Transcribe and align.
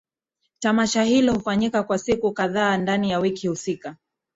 Tamasha 0.59 1.03
Hilo 1.03 1.33
hufanyika 1.33 1.83
kwa 1.83 1.97
siku 1.97 2.31
kadhaa 2.31 2.77
ndani 2.77 3.09
ya 3.11 3.19
wiki 3.19 3.47
husika 3.47 3.95